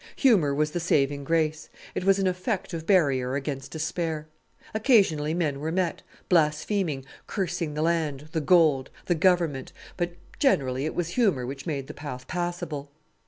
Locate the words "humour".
0.15-0.55, 11.09-11.45